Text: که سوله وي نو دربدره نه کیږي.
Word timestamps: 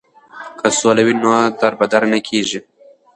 که 0.59 0.67
سوله 0.79 1.01
وي 1.05 1.13
نو 1.21 1.33
دربدره 1.59 2.07
نه 2.13 2.19
کیږي. 2.27 2.59